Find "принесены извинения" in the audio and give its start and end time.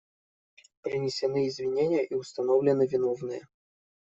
0.81-2.03